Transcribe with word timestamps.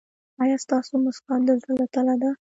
ایا 0.41 0.57
ستاسو 0.65 0.93
مسکا 1.05 1.35
د 1.47 1.49
زړه 1.61 1.73
له 1.79 1.85
تله 1.93 2.15
ده؟ 2.21 2.31